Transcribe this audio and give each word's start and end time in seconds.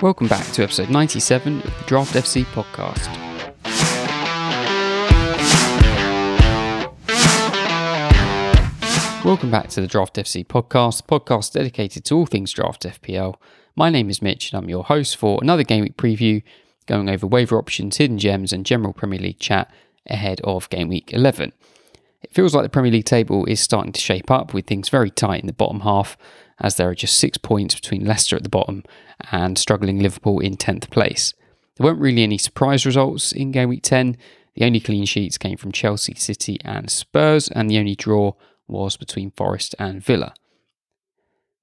Welcome 0.00 0.28
back 0.28 0.46
to 0.52 0.62
episode 0.62 0.90
97 0.90 1.56
of 1.56 1.64
the 1.64 1.84
Draft 1.86 2.14
FC 2.14 2.44
podcast. 2.44 3.08
Welcome 9.24 9.50
back 9.50 9.70
to 9.70 9.80
the 9.80 9.88
Draft 9.88 10.14
FC 10.14 10.46
podcast, 10.46 11.08
podcast 11.08 11.50
dedicated 11.50 12.04
to 12.04 12.14
all 12.14 12.26
things 12.26 12.52
Draft 12.52 12.84
FPL. 12.84 13.34
My 13.74 13.90
name 13.90 14.08
is 14.08 14.22
Mitch 14.22 14.52
and 14.52 14.62
I'm 14.62 14.68
your 14.68 14.84
host 14.84 15.16
for 15.16 15.40
another 15.42 15.64
game 15.64 15.82
week 15.82 15.96
preview, 15.96 16.44
going 16.86 17.08
over 17.08 17.26
waiver 17.26 17.58
options, 17.58 17.96
hidden 17.96 18.18
gems, 18.18 18.52
and 18.52 18.64
general 18.64 18.92
Premier 18.92 19.18
League 19.18 19.40
chat 19.40 19.68
ahead 20.06 20.40
of 20.44 20.70
game 20.70 20.86
week 20.86 21.12
11. 21.12 21.52
It 22.22 22.32
feels 22.32 22.54
like 22.54 22.62
the 22.62 22.68
Premier 22.68 22.92
League 22.92 23.04
table 23.04 23.46
is 23.46 23.58
starting 23.58 23.92
to 23.92 24.00
shape 24.00 24.30
up 24.30 24.54
with 24.54 24.66
things 24.68 24.90
very 24.90 25.10
tight 25.10 25.40
in 25.40 25.48
the 25.48 25.52
bottom 25.52 25.80
half, 25.80 26.16
as 26.60 26.76
there 26.76 26.88
are 26.88 26.94
just 26.94 27.18
six 27.18 27.38
points 27.38 27.74
between 27.74 28.04
Leicester 28.04 28.36
at 28.36 28.42
the 28.42 28.48
bottom 28.48 28.84
and 29.30 29.58
struggling 29.58 29.98
Liverpool 29.98 30.40
in 30.40 30.56
10th 30.56 30.90
place. 30.90 31.34
There 31.76 31.86
weren't 31.86 32.00
really 32.00 32.22
any 32.22 32.38
surprise 32.38 32.84
results 32.84 33.32
in 33.32 33.52
game 33.52 33.68
week 33.68 33.82
10. 33.82 34.16
The 34.54 34.64
only 34.64 34.80
clean 34.80 35.04
sheets 35.04 35.38
came 35.38 35.56
from 35.56 35.72
Chelsea, 35.72 36.14
City, 36.14 36.58
and 36.64 36.90
Spurs, 36.90 37.48
and 37.48 37.70
the 37.70 37.78
only 37.78 37.94
draw 37.94 38.32
was 38.66 38.96
between 38.96 39.30
Forest 39.30 39.74
and 39.78 40.02
Villa. 40.02 40.34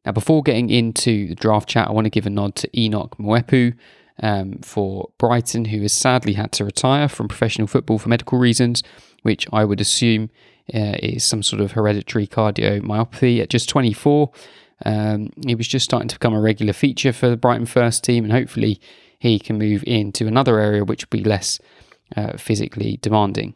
Now, 0.05 0.11
before 0.11 0.43
getting 0.43 0.69
into 0.69 1.27
the 1.27 1.35
draft 1.35 1.67
chat, 1.67 1.87
I 1.87 1.91
want 1.91 2.05
to 2.05 2.11
give 2.11 2.25
a 2.25 2.29
nod 2.29 2.55
to 2.55 2.69
Enock 2.69 3.17
Mwepu 3.17 3.75
um, 4.21 4.59
for 4.61 5.09
Brighton, 5.17 5.65
who 5.65 5.81
has 5.81 5.93
sadly 5.93 6.33
had 6.33 6.51
to 6.53 6.65
retire 6.65 7.09
from 7.09 7.27
professional 7.27 7.67
football 7.67 7.99
for 7.99 8.09
medical 8.09 8.37
reasons, 8.37 8.83
which 9.23 9.47
I 9.51 9.65
would 9.65 9.81
assume 9.81 10.29
uh, 10.73 10.95
is 11.01 11.23
some 11.23 11.43
sort 11.43 11.61
of 11.61 11.73
hereditary 11.73 12.27
cardiomyopathy 12.27 13.41
at 13.41 13.49
just 13.49 13.67
24. 13.67 14.31
Um, 14.83 15.29
he 15.45 15.55
was 15.55 15.67
just 15.67 15.85
starting 15.85 16.09
to 16.09 16.15
become 16.15 16.33
a 16.33 16.41
regular 16.41 16.73
feature 16.73 17.13
for 17.13 17.29
the 17.29 17.37
Brighton 17.37 17.65
first 17.65 18.03
team, 18.03 18.23
and 18.25 18.33
hopefully 18.33 18.81
he 19.19 19.39
can 19.39 19.57
move 19.57 19.83
into 19.87 20.27
another 20.27 20.59
area 20.59 20.83
which 20.83 21.05
will 21.05 21.17
be 21.17 21.23
less 21.23 21.59
uh, 22.15 22.37
physically 22.37 22.97
demanding. 23.01 23.55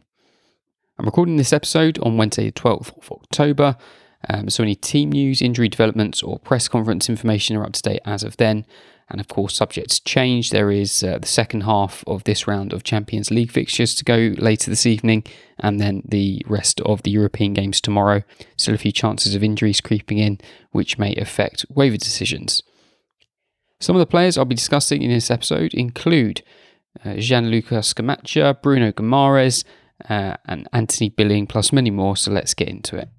I'm 0.98 1.06
recording 1.06 1.38
this 1.38 1.54
episode 1.54 2.00
on 2.00 2.18
Wednesday, 2.18 2.46
the 2.46 2.52
12th 2.52 2.98
of 2.98 3.12
October. 3.12 3.78
Um, 4.30 4.50
so, 4.50 4.64
any 4.64 4.76
team 4.76 5.12
news, 5.12 5.42
injury 5.42 5.70
developments, 5.70 6.22
or 6.22 6.40
press 6.40 6.68
conference 6.68 7.10
information 7.10 7.56
are 7.56 7.64
up 7.64 7.74
to 7.74 7.82
date 7.82 8.02
as 8.06 8.24
of 8.24 8.36
then. 8.38 8.66
And 9.12 9.20
of 9.20 9.28
course, 9.28 9.56
subject 9.56 9.90
to 9.90 10.04
change, 10.04 10.52
there 10.52 10.70
is 10.70 11.04
uh, 11.04 11.18
the 11.18 11.28
second 11.28 11.62
half 11.62 12.04
of 12.06 12.26
this 12.26 12.48
round 12.48 12.74
of 12.74 12.84
Champions 12.84 13.32
League 13.32 13.52
fixtures 13.52 13.96
to 13.96 14.04
go 14.04 14.36
later 14.38 14.70
this 14.70 14.86
evening, 14.86 15.24
and 15.58 15.80
then 15.80 16.04
the 16.06 16.44
rest 16.48 16.80
of 16.82 17.02
the 17.02 17.10
European 17.10 17.54
games 17.54 17.82
tomorrow. 17.82 18.24
Still 18.56 18.76
a 18.76 18.78
few 18.78 18.92
chances 18.92 19.34
of 19.34 19.44
injuries 19.44 19.82
creeping 19.82 20.20
in, 20.20 20.40
which 20.72 21.00
may 21.00 21.16
affect 21.16 21.66
waiver 21.70 21.98
decisions. 21.98 22.62
Some 23.80 23.96
of 23.96 24.00
the 24.00 24.06
players 24.06 24.38
I'll 24.38 24.46
be 24.46 24.56
discussing 24.56 25.02
in 25.02 25.10
this 25.10 25.32
episode 25.32 25.74
include 25.74 26.44
uh, 27.04 27.16
Gianluca 27.16 27.76
Scamacca, 27.76 28.62
Bruno 28.62 28.92
Guimaraes, 28.92 29.64
uh, 30.08 30.36
and 30.46 30.68
Anthony 30.72 31.10
Billing, 31.10 31.48
plus 31.48 31.72
many 31.72 31.90
more. 31.90 32.16
So 32.16 32.32
let's 32.32 32.54
get 32.54 32.68
into 32.68 32.98
it. 32.98 33.10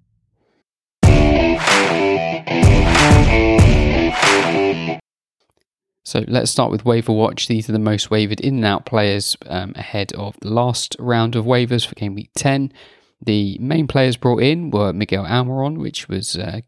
So 6.10 6.24
let's 6.26 6.50
start 6.50 6.72
with 6.72 6.84
waiver 6.84 7.12
watch. 7.12 7.46
These 7.46 7.68
are 7.68 7.72
the 7.72 7.78
most 7.78 8.10
wavered 8.10 8.40
in 8.40 8.56
and 8.56 8.64
out 8.64 8.84
players 8.84 9.36
um, 9.46 9.74
ahead 9.76 10.12
of 10.14 10.34
the 10.40 10.50
last 10.50 10.96
round 10.98 11.36
of 11.36 11.44
waivers 11.44 11.86
for 11.86 11.94
game 11.94 12.16
week 12.16 12.30
10. 12.34 12.72
The 13.22 13.56
main 13.60 13.86
players 13.86 14.16
brought 14.16 14.42
in 14.42 14.70
were 14.70 14.92
Miguel 14.92 15.24
Almiron, 15.24 15.78
which 15.78 16.08
was 16.08 16.36
uh, 16.36 16.62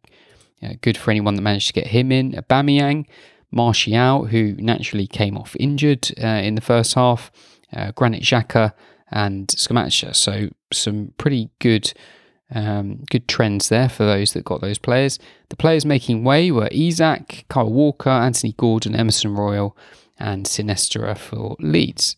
good 0.80 0.96
for 0.96 1.10
anyone 1.10 1.34
that 1.34 1.42
managed 1.42 1.66
to 1.66 1.72
get 1.72 1.88
him 1.88 2.12
in, 2.12 2.34
Aubameyang, 2.34 3.06
Martial, 3.50 4.26
who 4.26 4.54
naturally 4.60 5.08
came 5.08 5.36
off 5.36 5.56
injured 5.58 6.08
uh, 6.22 6.24
in 6.24 6.54
the 6.54 6.60
first 6.60 6.94
half, 6.94 7.32
uh, 7.72 7.90
Granit 7.96 8.22
Xhaka, 8.22 8.74
and 9.10 9.48
Scamacca. 9.48 10.14
So 10.14 10.50
some 10.72 11.14
pretty 11.18 11.50
good 11.58 11.92
um, 12.54 13.04
good 13.10 13.28
trends 13.28 13.68
there 13.68 13.88
for 13.88 14.04
those 14.04 14.32
that 14.32 14.44
got 14.44 14.60
those 14.60 14.78
players. 14.78 15.18
The 15.48 15.56
players 15.56 15.84
making 15.84 16.24
way 16.24 16.50
were 16.50 16.68
Isak, 16.70 17.44
Kyle 17.48 17.70
Walker, 17.70 18.10
Anthony 18.10 18.54
Gordon, 18.56 18.94
Emerson 18.94 19.34
Royal, 19.34 19.76
and 20.18 20.46
Sinisterra 20.46 21.16
for 21.16 21.56
Leeds. 21.58 22.16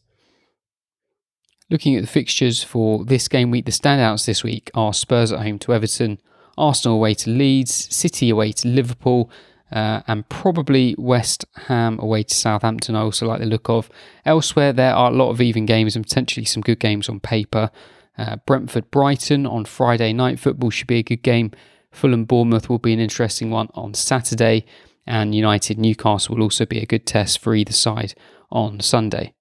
Looking 1.70 1.96
at 1.96 2.02
the 2.02 2.08
fixtures 2.08 2.62
for 2.62 3.04
this 3.04 3.26
game 3.28 3.50
week, 3.50 3.64
the 3.64 3.72
standouts 3.72 4.26
this 4.26 4.44
week 4.44 4.70
are 4.74 4.92
Spurs 4.92 5.32
at 5.32 5.40
home 5.40 5.58
to 5.60 5.72
Everton, 5.72 6.20
Arsenal 6.58 6.98
away 6.98 7.14
to 7.14 7.30
Leeds, 7.30 7.72
City 7.94 8.30
away 8.30 8.52
to 8.52 8.68
Liverpool, 8.68 9.30
uh, 9.72 10.02
and 10.06 10.28
probably 10.28 10.94
West 10.98 11.44
Ham 11.66 11.98
away 12.00 12.22
to 12.22 12.34
Southampton. 12.34 12.94
I 12.94 13.00
also 13.00 13.26
like 13.26 13.40
the 13.40 13.46
look 13.46 13.68
of. 13.68 13.88
Elsewhere, 14.24 14.72
there 14.72 14.94
are 14.94 15.10
a 15.10 15.14
lot 15.14 15.30
of 15.30 15.40
even 15.40 15.66
games 15.66 15.96
and 15.96 16.04
potentially 16.04 16.44
some 16.44 16.62
good 16.62 16.78
games 16.78 17.08
on 17.08 17.18
paper. 17.18 17.70
Uh, 18.16 18.36
Brentford 18.46 18.90
Brighton 18.90 19.46
on 19.46 19.64
Friday 19.64 20.12
night 20.12 20.38
football 20.38 20.70
should 20.70 20.86
be 20.86 20.98
a 20.98 21.02
good 21.02 21.22
game. 21.22 21.50
Fulham 21.90 22.24
Bournemouth 22.24 22.68
will 22.68 22.78
be 22.78 22.92
an 22.92 23.00
interesting 23.00 23.50
one 23.50 23.68
on 23.74 23.94
Saturday, 23.94 24.64
and 25.06 25.34
United 25.34 25.78
Newcastle 25.78 26.34
will 26.34 26.42
also 26.42 26.66
be 26.66 26.80
a 26.80 26.86
good 26.86 27.06
test 27.06 27.38
for 27.38 27.54
either 27.54 27.72
side 27.72 28.14
on 28.50 28.80
Sunday. 28.80 29.34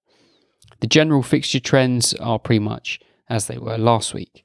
The 0.80 0.86
general 0.86 1.22
fixture 1.22 1.60
trends 1.60 2.14
are 2.14 2.38
pretty 2.38 2.60
much 2.60 3.00
as 3.28 3.46
they 3.46 3.58
were 3.58 3.78
last 3.78 4.12
week. 4.12 4.43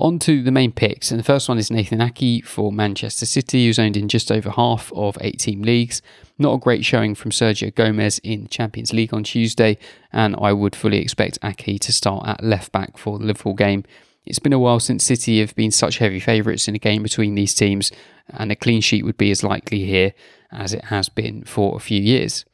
On 0.00 0.18
to 0.20 0.42
the 0.42 0.50
main 0.50 0.72
picks, 0.72 1.10
and 1.10 1.20
the 1.20 1.24
first 1.24 1.46
one 1.46 1.58
is 1.58 1.70
Nathan 1.70 2.00
Ake 2.00 2.46
for 2.46 2.72
Manchester 2.72 3.26
City, 3.26 3.66
who's 3.66 3.78
owned 3.78 3.98
in 3.98 4.08
just 4.08 4.32
over 4.32 4.48
half 4.48 4.90
of 4.94 5.18
eight 5.20 5.38
team 5.38 5.60
leagues. 5.60 6.00
Not 6.38 6.54
a 6.54 6.58
great 6.58 6.86
showing 6.86 7.14
from 7.14 7.32
Sergio 7.32 7.74
Gomez 7.74 8.18
in 8.20 8.44
the 8.44 8.48
Champions 8.48 8.94
League 8.94 9.12
on 9.12 9.24
Tuesday, 9.24 9.76
and 10.10 10.34
I 10.40 10.54
would 10.54 10.74
fully 10.74 11.02
expect 11.02 11.38
Ake 11.44 11.78
to 11.80 11.92
start 11.92 12.26
at 12.26 12.42
left 12.42 12.72
back 12.72 12.96
for 12.96 13.18
the 13.18 13.26
Liverpool 13.26 13.52
game. 13.52 13.84
It's 14.24 14.38
been 14.38 14.54
a 14.54 14.58
while 14.58 14.80
since 14.80 15.04
City 15.04 15.38
have 15.40 15.54
been 15.54 15.70
such 15.70 15.98
heavy 15.98 16.18
favourites 16.18 16.66
in 16.66 16.74
a 16.74 16.78
game 16.78 17.02
between 17.02 17.34
these 17.34 17.54
teams, 17.54 17.92
and 18.26 18.50
a 18.50 18.56
clean 18.56 18.80
sheet 18.80 19.04
would 19.04 19.18
be 19.18 19.30
as 19.30 19.44
likely 19.44 19.84
here 19.84 20.14
as 20.50 20.72
it 20.72 20.86
has 20.86 21.10
been 21.10 21.44
for 21.44 21.76
a 21.76 21.80
few 21.80 22.00
years. 22.00 22.46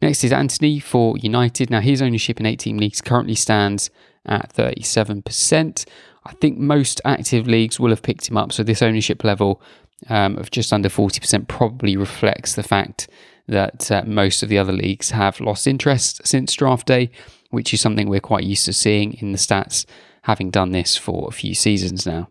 Next 0.00 0.22
is 0.22 0.32
Antony 0.32 0.78
for 0.78 1.18
United. 1.18 1.68
Now, 1.68 1.80
his 1.80 2.00
ownership 2.00 2.38
in 2.38 2.46
18 2.46 2.78
leagues 2.78 3.00
currently 3.00 3.34
stands 3.34 3.90
at 4.24 4.54
37%. 4.54 5.84
I 6.28 6.32
think 6.32 6.58
most 6.58 7.00
active 7.06 7.48
leagues 7.48 7.80
will 7.80 7.88
have 7.88 8.02
picked 8.02 8.28
him 8.28 8.36
up, 8.36 8.52
so 8.52 8.62
this 8.62 8.82
ownership 8.82 9.24
level 9.24 9.62
um, 10.10 10.36
of 10.36 10.50
just 10.50 10.74
under 10.74 10.90
40% 10.90 11.48
probably 11.48 11.96
reflects 11.96 12.54
the 12.54 12.62
fact 12.62 13.08
that 13.46 13.90
uh, 13.90 14.02
most 14.06 14.42
of 14.42 14.50
the 14.50 14.58
other 14.58 14.72
leagues 14.72 15.10
have 15.10 15.40
lost 15.40 15.66
interest 15.66 16.20
since 16.26 16.52
draft 16.52 16.86
day, 16.86 17.10
which 17.48 17.72
is 17.72 17.80
something 17.80 18.08
we're 18.10 18.20
quite 18.20 18.44
used 18.44 18.66
to 18.66 18.74
seeing 18.74 19.14
in 19.14 19.32
the 19.32 19.38
stats, 19.38 19.86
having 20.24 20.50
done 20.50 20.72
this 20.72 20.98
for 20.98 21.28
a 21.28 21.32
few 21.32 21.54
seasons 21.54 22.06
now. 22.06 22.28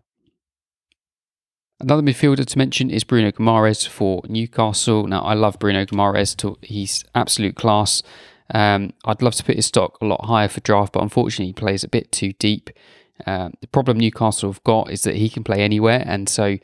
Another 1.79 2.03
midfielder 2.03 2.45
to 2.45 2.57
mention 2.57 2.91
is 2.91 3.03
Bruno 3.03 3.31
Guimaraes 3.31 3.87
for 3.87 4.21
Newcastle. 4.27 5.07
Now, 5.07 5.21
I 5.21 5.33
love 5.33 5.57
Bruno 5.57 5.85
Guimaraes; 5.85 6.55
he's 6.61 7.03
absolute 7.15 7.55
class. 7.55 8.03
Um, 8.53 8.93
I'd 9.05 9.23
love 9.23 9.35
to 9.35 9.43
put 9.43 9.55
his 9.55 9.65
stock 9.65 9.97
a 10.01 10.05
lot 10.05 10.25
higher 10.25 10.47
for 10.47 10.59
draft, 10.61 10.93
but 10.93 11.03
unfortunately, 11.03 11.47
he 11.47 11.53
plays 11.53 11.83
a 11.83 11.87
bit 11.87 12.11
too 12.11 12.33
deep. 12.33 12.69
Um, 13.25 13.53
the 13.61 13.67
problem 13.67 13.97
Newcastle 13.99 14.51
have 14.51 14.63
got 14.63 14.91
is 14.91 15.01
that 15.01 15.15
he 15.15 15.29
can 15.29 15.43
play 15.43 15.61
anywhere, 15.61 16.03
and 16.05 16.29
so 16.29 16.57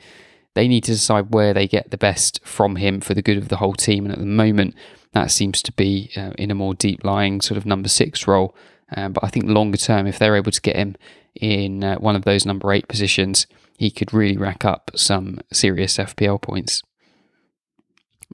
they 0.53 0.67
need 0.67 0.83
to 0.85 0.91
decide 0.91 1.33
where 1.33 1.53
they 1.53 1.67
get 1.67 1.91
the 1.91 1.97
best 1.97 2.39
from 2.43 2.75
him 2.75 3.01
for 3.01 3.13
the 3.13 3.21
good 3.21 3.37
of 3.37 3.49
the 3.49 3.57
whole 3.57 3.73
team. 3.73 4.05
And 4.05 4.13
at 4.13 4.19
the 4.19 4.25
moment, 4.25 4.75
that 5.13 5.31
seems 5.31 5.61
to 5.63 5.71
be 5.71 6.11
uh, 6.15 6.31
in 6.37 6.51
a 6.51 6.55
more 6.55 6.73
deep 6.73 7.03
lying 7.03 7.41
sort 7.41 7.57
of 7.57 7.65
number 7.65 7.89
six 7.89 8.27
role. 8.27 8.55
Um, 8.95 9.13
but 9.13 9.23
I 9.23 9.29
think 9.29 9.45
longer 9.45 9.77
term, 9.77 10.05
if 10.05 10.19
they're 10.19 10.35
able 10.35 10.51
to 10.51 10.61
get 10.61 10.75
him 10.75 10.95
in 11.35 11.83
uh, 11.83 11.95
one 11.95 12.15
of 12.15 12.25
those 12.25 12.45
number 12.45 12.71
eight 12.71 12.87
positions, 12.87 13.47
he 13.77 13.89
could 13.89 14.13
really 14.13 14.37
rack 14.37 14.63
up 14.63 14.91
some 14.95 15.39
serious 15.51 15.97
FPL 15.97 16.41
points. 16.41 16.83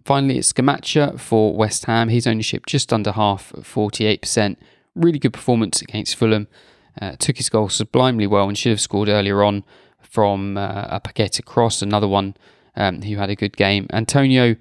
Finally, 0.05 0.37
it's 0.37 0.51
Scamacca 0.51 1.19
for 1.19 1.55
West 1.55 1.85
Ham. 1.85 2.09
His 2.09 2.27
ownership 2.27 2.65
just 2.65 2.91
under 2.91 3.11
half, 3.11 3.51
48%. 3.53 4.57
Really 4.95 5.19
good 5.19 5.33
performance 5.33 5.81
against 5.81 6.15
Fulham. 6.15 6.47
Uh, 7.01 7.15
took 7.17 7.37
his 7.37 7.49
goal 7.49 7.69
sublimely 7.69 8.27
well 8.27 8.47
and 8.47 8.57
should 8.57 8.71
have 8.71 8.81
scored 8.81 9.09
earlier 9.09 9.43
on 9.43 9.63
from 10.01 10.57
uh, 10.57 10.87
a 10.89 10.99
Paqueta 10.99 11.43
cross, 11.43 11.81
another 11.81 12.07
one 12.07 12.35
um, 12.75 13.01
who 13.01 13.17
had 13.17 13.29
a 13.29 13.35
good 13.35 13.55
game. 13.55 13.87
Antonio 13.91 14.55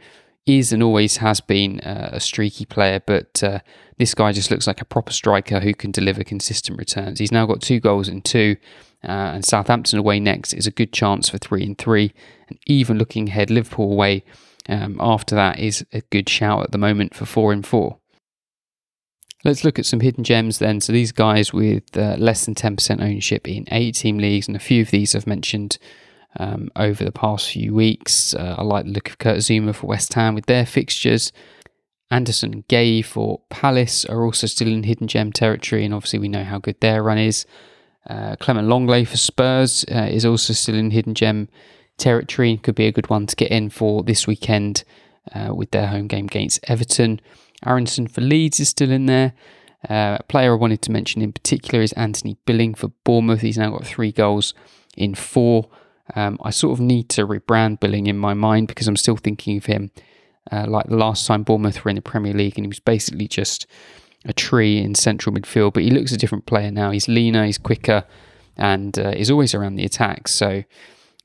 is 0.47 0.73
and 0.73 0.83
always 0.83 1.19
has 1.19 1.41
been 1.41 1.81
uh, 1.81 2.11
a 2.13 2.21
streaky 2.21 2.65
player, 2.65 3.01
but 3.05 3.43
uh, 3.43 3.59
this 3.99 4.15
guy 4.15 4.33
just 4.33 4.51
looks 4.51 4.67
like 4.67 4.81
a 4.81 4.85
proper 4.85 5.13
striker 5.13 5.61
who 5.61 5.75
can 5.75 5.91
deliver 5.91 6.25
consistent 6.25 6.79
returns. 6.79 7.19
He's 7.19 7.33
now 7.33 7.47
got 7.47 7.61
two 7.61 7.81
goals 7.81 8.09
in 8.09 8.23
two, 8.23 8.57
uh, 9.05 9.33
and 9.35 9.45
Southampton 9.45 9.99
away 9.99 10.21
next 10.21 10.55
is 10.55 10.67
a 10.67 10.71
good 10.71 10.93
chance 10.93 11.29
for 11.29 11.39
three 11.39 11.65
and 11.65 11.77
three. 11.77 12.15
And 12.49 12.59
even 12.67 12.99
looking 12.99 13.29
ahead, 13.29 13.51
Liverpool 13.51 13.93
away 13.93 14.25
um, 14.69 14.99
after 15.01 15.35
that 15.35 15.59
is 15.59 15.85
a 15.93 16.01
good 16.11 16.29
shout 16.29 16.63
at 16.63 16.73
the 16.73 16.79
moment 16.79 17.15
for 17.15 17.27
four 17.27 17.53
and 17.53 17.67
four. 17.67 17.99
Let's 19.45 19.65
look 19.65 19.79
at 19.79 19.87
some 19.87 20.01
hidden 20.01 20.25
gems 20.25 20.59
then. 20.59 20.81
So 20.81 20.93
these 20.93 21.13
guys 21.13 21.53
with 21.53 21.97
uh, 21.97 22.17
less 22.19 22.45
than 22.45 22.55
10% 22.55 23.01
ownership 23.01 23.49
in 23.49 23.67
eight 23.71 23.95
team 23.97 24.19
leagues, 24.19 24.49
and 24.49 24.57
a 24.57 24.61
few 24.61 24.83
of 24.83 24.91
these 24.91 25.15
I've 25.15 25.27
mentioned 25.27 25.79
um, 26.39 26.71
over 26.75 27.05
the 27.05 27.13
past 27.13 27.51
few 27.51 27.75
weeks. 27.75 28.35
Uh, 28.35 28.57
I 28.59 28.63
like 28.63 28.85
the 28.85 28.93
look 28.93 29.11
of 29.11 29.19
Kurt 29.19 29.39
Zouma 29.39 29.75
for 29.75 29.87
West 29.87 30.13
Ham 30.15 30.35
with 30.35 30.47
their 30.47 30.67
fixtures. 30.67 31.33
Andersen 32.11 32.65
Guéhi 32.69 33.05
for 33.05 33.43
Palace 33.51 34.05
are 34.07 34.25
also 34.25 34.47
still 34.47 34.69
in 34.69 34.83
hidden 34.83 35.07
gem 35.07 35.31
territory, 35.31 35.85
and 35.85 35.95
obviously 35.95 36.19
we 36.19 36.29
know 36.29 36.45
how 36.45 36.59
good 36.59 36.81
their 36.81 37.03
run 37.03 37.19
is. 37.19 37.47
Uh, 38.09 38.37
Clement 38.37 38.69
Lenglet 38.69 39.07
for 39.07 39.19
Spurs 39.19 39.85
uh, 39.93 40.09
is 40.11 40.25
also 40.25 40.53
still 40.53 40.75
in 40.75 40.91
hidden 40.91 41.15
gem 41.15 41.49
territory. 41.99 42.51
And 42.51 42.63
could 42.63 42.75
be 42.75 42.87
a 42.87 42.93
good 42.93 43.11
one 43.11 43.27
to 43.27 43.37
get 43.37 43.51
in 43.51 43.69
for 43.69 44.03
this 44.03 44.27
weekend 44.27 44.85
uh, 45.35 45.55
with 45.55 45.71
their 45.73 45.89
home 45.89 46.07
game 46.07 46.25
against 46.25 46.61
Everton. 46.69 47.21
Aaronson 47.67 48.07
for 48.07 48.21
Leeds 48.21 48.61
is 48.61 48.69
still 48.69 48.91
in 48.91 49.07
there. 49.07 49.33
Uh, 49.89 50.19
a 50.21 50.23
player 50.25 50.53
I 50.53 50.57
wanted 50.57 50.83
to 50.83 50.93
mention 50.93 51.23
in 51.23 51.33
particular 51.33 51.83
is 51.83 51.93
Anthony 51.93 52.37
Billing 52.47 52.75
for 52.75 52.89
Bournemouth. 53.05 53.41
He's 53.41 53.59
now 53.59 53.71
got 53.71 53.87
three 53.87 54.13
goals 54.13 54.55
in 54.97 55.15
four. 55.15 55.69
Um, 56.17 56.39
I 56.43 56.51
sort 56.51 56.73
of 56.73 56.81
need 56.81 57.09
to 57.11 57.27
rebrand 57.27 57.81
Billing 57.81 58.07
in 58.07 58.19
my 58.19 58.35
mind 58.35 58.69
because 58.69 58.89
I'm 58.89 58.97
still 58.97 59.17
thinking 59.17 59.57
of 59.57 59.67
him 59.67 59.91
uh, 60.51 60.67
like 60.67 60.87
the 60.87 60.97
last 60.97 61.27
time 61.27 61.43
Bournemouth 61.43 61.85
were 61.85 61.91
in 61.91 61.97
the 61.97 62.03
Premier 62.03 62.33
League 62.33 62.57
and 62.57 62.65
he 62.65 62.69
was 62.69 62.81
basically 62.81 63.29
just 63.29 63.67
a 64.25 64.33
tree 64.33 64.79
in 64.79 64.95
central 64.95 65.35
midfield. 65.35 65.75
But 65.75 65.85
he 65.85 65.91
looks 65.91 66.13
a 66.13 66.17
different 66.17 66.47
player 66.47 66.71
now. 66.71 66.91
He's 66.91 67.09
leaner, 67.09 67.45
he's 67.45 67.59
quicker, 67.59 68.05
and 68.57 68.99
uh, 68.99 69.15
always 69.31 69.55
around 69.55 69.77
the 69.77 69.85
attack. 69.85 70.29
So 70.29 70.65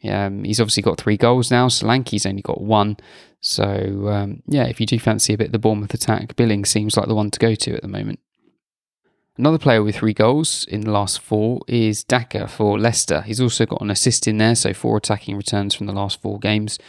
um, 0.04 0.44
he's 0.44 0.60
obviously 0.60 0.84
got 0.84 1.00
three 1.00 1.18
goals 1.18 1.50
now. 1.50 1.68
Solanke's 1.68 2.26
only 2.26 2.42
got 2.42 2.62
one. 2.62 2.98
So 3.44 4.08
um, 4.08 4.42
yeah, 4.48 4.64
if 4.64 4.80
you 4.80 4.88
do 4.88 4.98
fancy 4.98 5.34
a 5.34 5.38
bit 5.38 5.48
of 5.48 5.52
the 5.52 5.60
Bournemouth 5.60 5.94
attack, 5.94 6.36
Billing 6.38 6.64
seems 6.64 6.96
like 6.96 7.08
the 7.08 7.14
one 7.14 7.30
to 7.30 7.40
go 7.40 7.54
to 7.54 7.76
at 7.76 7.82
the 7.82 7.90
moment. 7.90 8.20
Another 9.38 9.58
player 9.58 9.84
with 9.84 9.98
three 9.98 10.14
goals 10.14 10.64
in 10.66 10.82
the 10.82 10.92
last 10.92 11.20
four 11.20 11.62
is 11.68 12.06
Daka 12.06 12.48
for 12.48 12.80
Leicester. 12.80 13.22
He's 13.22 13.42
also 13.42 13.66
got 13.66 13.82
an 13.82 13.90
assist 13.90 14.28
in 14.28 14.38
there, 14.38 14.56
so 14.56 14.74
four 14.74 14.96
attacking 14.96 15.36
returns 15.36 15.76
from 15.76 15.88
the 15.88 15.94
last 15.94 16.22
four 16.22 16.40
games. 16.40 16.80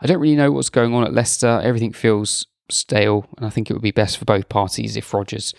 I 0.00 0.06
don't 0.06 0.20
really 0.20 0.36
know 0.36 0.52
what's 0.52 0.68
going 0.68 0.94
on 0.94 1.04
at 1.04 1.12
Leicester. 1.12 1.60
Everything 1.64 1.92
feels 1.92 2.46
stale, 2.70 3.26
and 3.36 3.44
I 3.44 3.50
think 3.50 3.68
it 3.68 3.72
would 3.72 3.82
be 3.82 3.90
best 3.90 4.18
for 4.18 4.26
both 4.26 4.48
parties 4.48 4.96
if 4.96 5.12
Rodgers 5.12 5.54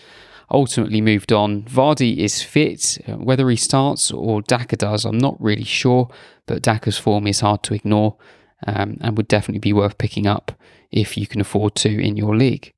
ultimately 0.50 1.02
moved 1.02 1.32
on. 1.32 1.64
Vardy 1.64 2.18
is 2.18 2.40
fit. 2.40 2.98
Whether 3.06 3.50
he 3.50 3.56
starts 3.56 4.10
or 4.10 4.40
Daka 4.40 4.76
does, 4.76 5.04
I'm 5.04 5.18
not 5.18 5.36
really 5.42 5.64
sure, 5.64 6.08
but 6.46 6.62
Daka's 6.62 6.96
form 6.96 7.26
is 7.26 7.40
hard 7.40 7.62
to 7.64 7.74
ignore 7.74 8.16
um, 8.66 8.98
and 9.00 9.16
would 9.16 9.28
definitely 9.28 9.60
be 9.60 9.72
worth 9.72 9.98
picking 9.98 10.26
up 10.26 10.52
if 10.90 11.16
you 11.16 11.26
can 11.26 11.40
afford 11.40 11.74
to 11.76 11.88
in 11.88 12.16
your 12.16 12.36
league. 12.36 12.72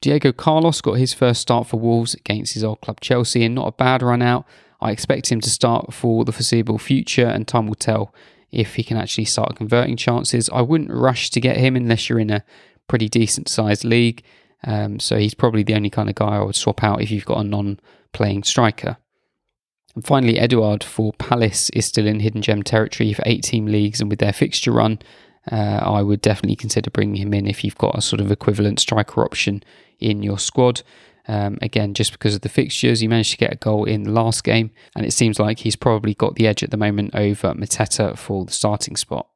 Diego 0.00 0.32
Carlos 0.32 0.80
got 0.80 0.94
his 0.94 1.12
first 1.12 1.40
start 1.40 1.66
for 1.66 1.80
Wolves 1.80 2.14
against 2.14 2.54
his 2.54 2.62
old 2.62 2.80
club 2.80 3.00
Chelsea 3.00 3.44
and 3.44 3.54
not 3.54 3.68
a 3.68 3.72
bad 3.72 4.02
run 4.02 4.22
out. 4.22 4.46
I 4.80 4.92
expect 4.92 5.32
him 5.32 5.40
to 5.40 5.50
start 5.50 5.92
for 5.92 6.24
the 6.24 6.32
foreseeable 6.32 6.78
future, 6.78 7.26
and 7.26 7.48
time 7.48 7.66
will 7.66 7.74
tell 7.74 8.14
if 8.52 8.76
he 8.76 8.84
can 8.84 8.96
actually 8.96 9.24
start 9.24 9.56
converting 9.56 9.96
chances. 9.96 10.48
I 10.50 10.62
wouldn't 10.62 10.90
rush 10.90 11.30
to 11.30 11.40
get 11.40 11.56
him 11.56 11.74
unless 11.74 12.08
you're 12.08 12.20
in 12.20 12.30
a 12.30 12.44
pretty 12.86 13.08
decent 13.08 13.48
sized 13.48 13.84
league. 13.84 14.22
Um, 14.64 15.00
so 15.00 15.16
he's 15.16 15.34
probably 15.34 15.62
the 15.62 15.74
only 15.74 15.90
kind 15.90 16.08
of 16.08 16.14
guy 16.14 16.36
I 16.36 16.42
would 16.42 16.56
swap 16.56 16.82
out 16.82 17.02
if 17.02 17.10
you've 17.10 17.24
got 17.24 17.40
a 17.40 17.44
non 17.44 17.80
playing 18.12 18.44
striker. 18.44 18.98
And 19.98 20.06
finally, 20.06 20.38
Edouard 20.38 20.84
for 20.84 21.12
Palace 21.14 21.70
is 21.70 21.84
still 21.84 22.06
in 22.06 22.20
hidden 22.20 22.40
gem 22.40 22.62
territory 22.62 23.12
for 23.12 23.24
eight 23.26 23.42
team 23.42 23.66
leagues, 23.66 24.00
and 24.00 24.08
with 24.08 24.20
their 24.20 24.32
fixture 24.32 24.70
run, 24.70 25.00
uh, 25.50 25.80
I 25.82 26.02
would 26.02 26.22
definitely 26.22 26.54
consider 26.54 26.88
bringing 26.88 27.20
him 27.20 27.34
in 27.34 27.48
if 27.48 27.64
you've 27.64 27.78
got 27.78 27.98
a 27.98 28.00
sort 28.00 28.20
of 28.20 28.30
equivalent 28.30 28.78
striker 28.78 29.24
option 29.24 29.60
in 29.98 30.22
your 30.22 30.38
squad. 30.38 30.82
Um, 31.26 31.58
again, 31.62 31.94
just 31.94 32.12
because 32.12 32.36
of 32.36 32.42
the 32.42 32.48
fixtures, 32.48 33.00
he 33.00 33.08
managed 33.08 33.32
to 33.32 33.38
get 33.38 33.52
a 33.52 33.56
goal 33.56 33.86
in 33.86 34.04
the 34.04 34.12
last 34.12 34.44
game, 34.44 34.70
and 34.94 35.04
it 35.04 35.12
seems 35.12 35.40
like 35.40 35.58
he's 35.58 35.74
probably 35.74 36.14
got 36.14 36.36
the 36.36 36.46
edge 36.46 36.62
at 36.62 36.70
the 36.70 36.76
moment 36.76 37.16
over 37.16 37.52
Mateta 37.54 38.16
for 38.16 38.44
the 38.44 38.52
starting 38.52 38.94
spot. 38.94 39.26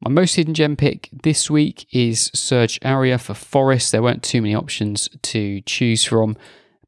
My 0.00 0.10
most 0.10 0.34
hidden 0.34 0.54
gem 0.54 0.74
pick 0.74 1.10
this 1.12 1.48
week 1.48 1.86
is 1.92 2.28
Serge 2.34 2.80
Aurier 2.80 3.20
for 3.20 3.34
Forest. 3.34 3.92
There 3.92 4.02
weren't 4.02 4.24
too 4.24 4.42
many 4.42 4.56
options 4.56 5.08
to 5.22 5.60
choose 5.60 6.02
from, 6.02 6.36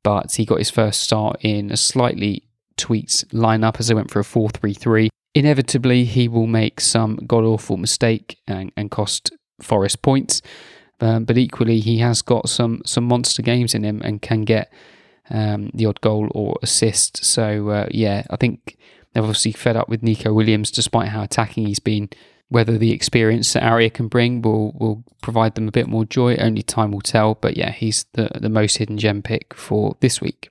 but 0.05 0.33
he 0.37 0.45
got 0.45 0.59
his 0.59 0.71
first 0.71 1.01
start 1.01 1.39
in 1.41 1.73
a 1.73 1.77
slightly 1.77 2.45
tweaked 2.77 3.29
lineup 3.33 3.81
as 3.81 3.89
they 3.89 3.95
went 3.95 4.11
for 4.11 4.21
a 4.21 4.25
4 4.25 4.51
3 4.51 4.73
3. 4.73 5.11
Inevitably, 5.35 6.05
he 6.05 6.29
will 6.29 6.47
make 6.47 6.81
some 6.81 7.17
god 7.27 7.43
awful 7.43 7.77
mistake 7.77 8.39
and, 8.47 8.71
and 8.77 8.93
cost 8.93 9.33
Forest 9.61 10.03
points. 10.03 10.43
Um, 11.01 11.25
but 11.25 11.39
equally, 11.39 11.81
he 11.81 11.99
has 11.99 12.23
got 12.23 12.49
some 12.49 12.83
some 12.85 13.05
monster 13.05 13.43
games 13.43 13.75
in 13.75 13.85
him 13.85 14.01
and 14.03 14.23
can 14.23 14.43
get 14.43 14.73
um, 15.31 15.71
the 15.75 15.87
odd 15.87 16.01
goal 16.01 16.29
or 16.33 16.57
assist. 16.63 17.25
So 17.25 17.71
uh, 17.71 17.87
yeah, 17.91 18.25
I 18.31 18.37
think 18.37 18.77
they're 19.13 19.23
obviously 19.23 19.53
fed 19.53 19.77
up 19.77 19.89
with 19.89 20.03
Neco 20.03 20.33
Williams, 20.33 20.71
despite 20.71 21.09
how 21.09 21.23
attacking 21.23 21.67
he's 21.67 21.79
been. 21.79 22.11
Whether 22.49 22.79
the 22.79 22.93
experience 22.93 23.53
that 23.55 23.63
Aurier 23.63 23.93
can 23.93 24.09
bring 24.09 24.43
will 24.43 24.73
will 24.73 25.05
provide 25.23 25.55
them 25.55 25.69
a 25.69 25.73
bit 25.73 25.89
more 25.89 26.05
joy, 26.05 26.37
only 26.37 26.63
time 26.63 26.93
will 26.93 27.01
tell. 27.01 27.35
But 27.35 27.57
yeah, 27.57 27.73
he's 27.73 28.07
the 28.13 28.31
the 28.35 28.49
most 28.49 28.77
hidden 28.79 28.99
gem 28.99 29.23
pick 29.23 29.55
for 29.55 29.97
this 30.01 30.21
week. 30.21 30.51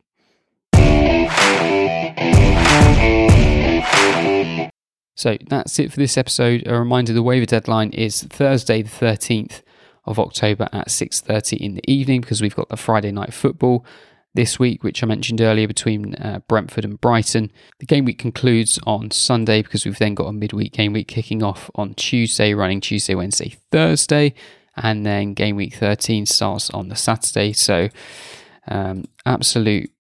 So 5.16 5.38
that's 5.48 5.80
it 5.80 5.92
for 5.92 5.98
this 5.98 6.18
episode. 6.18 6.64
A 6.66 6.78
reminder: 6.78 7.14
the 7.14 7.24
waiver 7.24 7.46
deadline 7.46 7.92
is 7.92 8.24
Thursday, 8.24 8.82
the 8.82 8.90
thirteenth 8.90 9.62
of 10.06 10.20
October 10.20 10.68
at 10.74 10.90
6:30 10.90 11.58
in 11.58 11.76
the 11.76 11.92
evening 11.92 12.22
because 12.22 12.42
we've 12.42 12.56
got 12.56 12.70
the 12.70 12.78
Friday 12.78 13.12
night 13.12 13.34
football 13.34 13.86
this 14.36 14.58
week, 14.58 14.84
which 14.84 15.04
I 15.04 15.06
mentioned 15.06 15.42
earlier 15.42 15.68
between 15.68 16.16
uh, 16.16 16.40
Brentford 16.48 16.86
and 16.86 17.00
Brighton. 17.00 17.52
The 17.80 17.86
game 17.86 18.06
week 18.06 18.20
concludes 18.20 18.80
on 18.86 19.12
Sunday 19.12 19.62
because 19.62 19.86
we've 19.86 20.00
then 20.00 20.16
got 20.16 20.26
a 20.26 20.34
midweek 20.34 20.74
game 20.74 20.94
week 20.94 21.08
kicking 21.08 21.44
off 21.44 21.70
on 21.76 21.94
Tuesday, 21.94 22.54
running 22.54 22.82
Tuesday, 22.82 23.16
Wednesday, 23.16 23.58
Thursday, 23.72 24.34
and 24.76 25.06
then 25.06 25.34
game 25.34 25.56
week 25.56 25.76
13 25.76 26.26
starts 26.26 26.70
on 26.72 26.90
the 26.90 26.96
Saturday. 26.96 27.54
So, 27.54 27.90
um, 28.68 29.06
absolute 29.26 29.92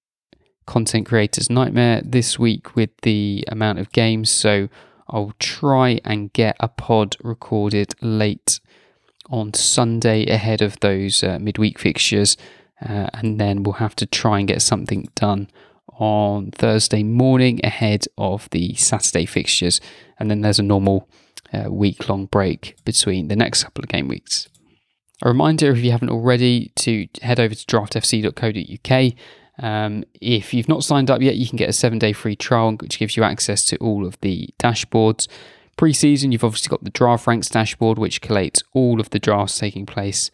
content 0.65 1.05
creators 1.05 1.49
nightmare 1.49 2.01
this 2.03 2.39
week 2.39 2.75
with 2.75 2.89
the 3.01 3.43
amount 3.49 3.79
of 3.79 3.91
games. 3.91 4.31
So, 4.31 4.69
I'll 5.09 5.33
try 5.37 5.99
and 6.03 6.33
get 6.33 6.55
a 6.59 6.67
pod 6.67 7.17
recorded 7.21 7.93
late 8.01 8.59
on 9.29 9.53
Sunday 9.53 10.25
ahead 10.25 10.61
of 10.61 10.79
those 10.79 11.23
uh, 11.23 11.37
midweek 11.39 11.79
fixtures, 11.79 12.35
uh, 12.81 13.07
and 13.13 13.39
then 13.39 13.63
we'll 13.63 13.73
have 13.73 13.95
to 13.97 14.05
try 14.05 14.39
and 14.39 14.47
get 14.47 14.61
something 14.61 15.07
done 15.15 15.49
on 15.99 16.51
Thursday 16.51 17.03
morning 17.03 17.59
ahead 17.63 18.05
of 18.17 18.49
the 18.51 18.73
Saturday 18.75 19.25
fixtures, 19.25 19.79
and 20.19 20.29
then 20.29 20.41
there's 20.41 20.59
a 20.59 20.63
normal 20.63 21.07
uh, 21.53 21.69
week 21.69 22.09
long 22.09 22.25
break 22.25 22.75
between 22.83 23.27
the 23.27 23.35
next 23.35 23.63
couple 23.63 23.83
of 23.83 23.89
game 23.89 24.07
weeks. 24.07 24.47
A 25.21 25.27
reminder 25.27 25.71
if 25.71 25.83
you 25.83 25.91
haven't 25.91 26.09
already 26.09 26.71
to 26.77 27.07
head 27.21 27.39
over 27.39 27.55
to 27.55 27.65
draftfc.co.uk. 27.65 29.13
Um, 29.59 30.03
if 30.19 30.53
you've 30.53 30.67
not 30.67 30.83
signed 30.83 31.11
up 31.11 31.21
yet, 31.21 31.35
you 31.35 31.47
can 31.47 31.57
get 31.57 31.69
a 31.69 31.73
seven 31.73 31.99
day 31.99 32.11
free 32.11 32.35
trial, 32.35 32.75
which 32.75 32.99
gives 32.99 33.15
you 33.15 33.23
access 33.23 33.63
to 33.65 33.77
all 33.77 34.05
of 34.05 34.19
the 34.21 34.49
dashboards. 34.59 35.27
Pre-season, 35.77 36.31
you've 36.31 36.43
obviously 36.43 36.69
got 36.69 36.83
the 36.83 36.89
draft 36.89 37.25
ranks 37.27 37.49
dashboard, 37.49 37.97
which 37.97 38.21
collates 38.21 38.61
all 38.73 38.99
of 38.99 39.11
the 39.11 39.19
drafts 39.19 39.57
taking 39.57 39.85
place 39.85 40.29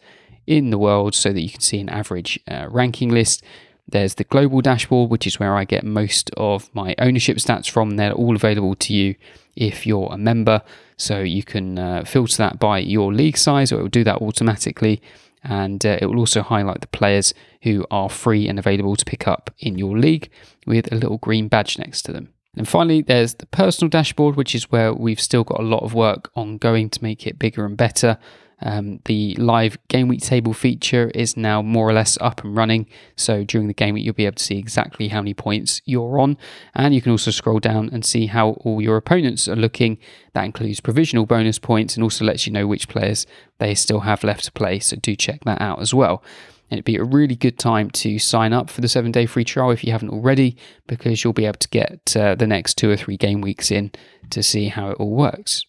in 0.46 0.70
the 0.70 0.78
world 0.78 1.14
so 1.14 1.32
that 1.32 1.40
you 1.40 1.50
can 1.50 1.60
see 1.60 1.80
an 1.80 1.88
average 1.88 2.38
uh, 2.50 2.66
ranking 2.70 3.10
list. 3.10 3.42
There's 3.88 4.14
the 4.14 4.24
global 4.24 4.60
dashboard, 4.60 5.10
which 5.10 5.26
is 5.26 5.40
where 5.40 5.56
I 5.56 5.64
get 5.64 5.84
most 5.84 6.30
of 6.36 6.72
my 6.74 6.94
ownership 6.98 7.38
stats 7.38 7.68
from. 7.68 7.96
They're 7.96 8.12
all 8.12 8.36
available 8.36 8.74
to 8.76 8.94
you 8.94 9.16
if 9.56 9.86
you're 9.86 10.08
a 10.12 10.18
member. 10.18 10.62
So 10.96 11.20
you 11.20 11.42
can 11.42 11.78
uh, 11.78 12.04
filter 12.04 12.36
that 12.38 12.58
by 12.58 12.78
your 12.78 13.12
league 13.12 13.36
size, 13.36 13.72
or 13.72 13.80
it 13.80 13.82
will 13.82 13.88
do 13.88 14.04
that 14.04 14.22
automatically. 14.22 15.02
And 15.42 15.84
uh, 15.84 15.98
it 16.00 16.06
will 16.06 16.18
also 16.18 16.42
highlight 16.42 16.82
the 16.82 16.86
players 16.88 17.32
who 17.62 17.86
are 17.90 18.10
free 18.10 18.46
and 18.46 18.58
available 18.58 18.94
to 18.96 19.04
pick 19.04 19.26
up 19.26 19.50
in 19.58 19.78
your 19.78 19.98
league 19.98 20.30
with 20.66 20.92
a 20.92 20.96
little 20.96 21.18
green 21.18 21.48
badge 21.48 21.78
next 21.78 22.02
to 22.02 22.12
them. 22.12 22.28
And 22.56 22.68
finally, 22.68 23.00
there's 23.00 23.34
the 23.34 23.46
personal 23.46 23.88
dashboard, 23.88 24.36
which 24.36 24.54
is 24.54 24.70
where 24.70 24.92
we've 24.92 25.20
still 25.20 25.44
got 25.44 25.60
a 25.60 25.64
lot 25.64 25.82
of 25.82 25.94
work 25.94 26.30
ongoing 26.34 26.90
to 26.90 27.02
make 27.02 27.26
it 27.26 27.38
bigger 27.38 27.64
and 27.64 27.76
better. 27.76 28.18
Um, 28.62 29.00
the 29.06 29.34
live 29.36 29.78
game 29.88 30.08
week 30.08 30.22
table 30.22 30.52
feature 30.52 31.10
is 31.14 31.36
now 31.36 31.62
more 31.62 31.88
or 31.88 31.92
less 31.92 32.18
up 32.20 32.44
and 32.44 32.56
running. 32.56 32.86
So 33.16 33.44
during 33.44 33.68
the 33.68 33.74
game 33.74 33.94
week, 33.94 34.04
you'll 34.04 34.14
be 34.14 34.26
able 34.26 34.36
to 34.36 34.44
see 34.44 34.58
exactly 34.58 35.08
how 35.08 35.20
many 35.20 35.34
points 35.34 35.80
you're 35.84 36.18
on. 36.18 36.36
And 36.74 36.94
you 36.94 37.00
can 37.00 37.12
also 37.12 37.30
scroll 37.30 37.60
down 37.60 37.90
and 37.92 38.04
see 38.04 38.26
how 38.26 38.50
all 38.64 38.80
your 38.80 38.96
opponents 38.96 39.48
are 39.48 39.56
looking. 39.56 39.98
That 40.34 40.44
includes 40.44 40.80
provisional 40.80 41.26
bonus 41.26 41.58
points 41.58 41.94
and 41.96 42.02
also 42.02 42.24
lets 42.24 42.46
you 42.46 42.52
know 42.52 42.66
which 42.66 42.88
players 42.88 43.26
they 43.58 43.74
still 43.74 44.00
have 44.00 44.24
left 44.24 44.44
to 44.44 44.52
play. 44.52 44.78
So 44.78 44.96
do 44.96 45.16
check 45.16 45.44
that 45.44 45.60
out 45.60 45.80
as 45.80 45.94
well. 45.94 46.22
And 46.70 46.78
it'd 46.78 46.84
be 46.84 46.96
a 46.96 47.04
really 47.04 47.34
good 47.34 47.58
time 47.58 47.90
to 47.90 48.18
sign 48.20 48.52
up 48.52 48.70
for 48.70 48.80
the 48.80 48.88
seven 48.88 49.10
day 49.10 49.26
free 49.26 49.44
trial 49.44 49.72
if 49.72 49.82
you 49.82 49.90
haven't 49.90 50.10
already, 50.10 50.56
because 50.86 51.24
you'll 51.24 51.32
be 51.32 51.46
able 51.46 51.58
to 51.58 51.68
get 51.68 52.16
uh, 52.16 52.36
the 52.36 52.46
next 52.46 52.74
two 52.78 52.88
or 52.88 52.96
three 52.96 53.16
game 53.16 53.40
weeks 53.40 53.72
in 53.72 53.90
to 54.30 54.42
see 54.42 54.68
how 54.68 54.90
it 54.90 54.96
all 55.00 55.10
works. 55.10 55.64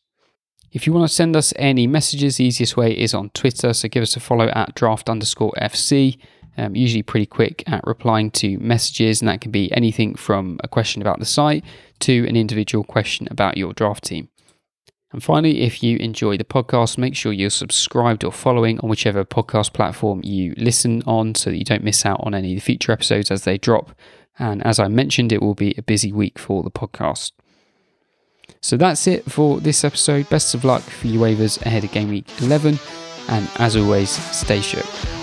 If 0.72 0.88
you 0.88 0.94
want 0.94 1.10
to 1.10 1.13
send 1.13 1.36
us 1.36 1.54
any 1.58 1.86
messages, 1.86 2.38
the 2.38 2.46
easiest 2.46 2.78
way 2.78 2.98
is 2.98 3.13
on 3.13 3.30
Twitter. 3.32 3.74
So 3.74 3.90
give 3.90 4.04
us 4.04 4.16
a 4.16 4.22
follow 4.22 4.48
at 4.48 4.74
draft 4.74 5.10
underscore 5.10 5.54
FC. 5.62 6.18
Um, 6.58 6.75
usually 6.75 7.04
pretty 7.04 7.25
quick 7.25 7.63
at 7.68 7.86
replying 7.86 8.32
to 8.32 8.58
messages, 8.58 9.22
and 9.22 9.30
that 9.30 9.42
can 9.42 9.51
be 9.51 9.72
anything 9.72 10.16
from 10.16 10.60
a 10.63 10.68
question 10.68 11.01
about 11.01 11.20
the 11.20 11.25
site 11.25 11.63
to 12.00 12.25
an 12.28 12.36
individual 12.36 12.84
question 12.84 13.28
about 13.32 13.58
your 13.58 13.74
draft 13.74 14.04
team. 14.04 14.30
And 15.13 15.22
finally, 15.22 15.62
if 15.62 15.84
you 15.84 15.98
enjoy 15.98 16.38
the 16.38 16.46
podcast, 16.46 16.98
make 16.98 17.16
sure 17.16 17.34
you're 17.34 17.50
subscribed 17.50 18.24
or 18.24 18.32
following 18.32 18.80
on 18.80 18.90
whichever 18.90 19.25
podcast 19.25 19.74
platform 19.74 20.22
you 20.24 20.54
listen 20.58 21.04
on 21.06 21.36
so 21.36 21.50
that 21.50 21.58
you 21.58 21.66
don't 21.66 21.84
miss 21.84 22.06
out 22.06 22.22
on 22.24 22.34
any 22.34 22.54
of 22.54 22.58
the 22.58 22.66
future 22.66 22.94
episodes 22.94 23.30
as 23.30 23.44
they 23.44 23.58
drop. 23.58 23.94
And 24.40 24.66
as 24.66 24.80
I 24.80 24.88
mentioned, 24.88 25.34
it 25.34 25.42
will 25.42 25.56
be 25.56 25.75
a 25.78 25.82
busy 25.82 26.13
week 26.13 26.40
for 26.40 26.63
the 26.63 26.72
podcast. 26.72 27.32
So 28.62 28.77
that's 28.77 29.08
it 29.08 29.29
for 29.31 29.60
this 29.60 29.84
episode. 29.84 30.29
Best 30.29 30.53
of 30.53 30.63
luck 30.63 30.81
for 30.81 31.08
you 31.08 31.20
waivers 31.20 31.62
ahead 31.65 31.84
of 31.84 31.91
game 31.91 32.10
week 32.10 32.25
11, 32.41 32.79
and 33.29 33.50
as 33.60 33.75
always, 33.75 34.10
stay 34.10 34.62
sharp. 34.62 35.21